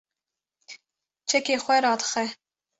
çekê 1.27 1.55
xwe 1.63 1.75
radixe 1.83 2.23